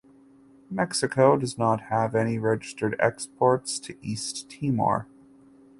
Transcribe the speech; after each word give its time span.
Mexico 0.71 1.37
does 1.37 1.59
not 1.59 1.79
have 1.91 2.15
any 2.15 2.39
registered 2.39 2.95
exports 2.99 3.77
to 3.77 3.95
East 4.03 4.49
Timor. 4.49 5.05